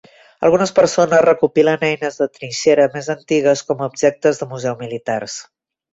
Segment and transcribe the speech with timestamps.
[0.47, 5.37] Algunes persones recopilen eines de trinxera més antigues com a objectes de museu militars.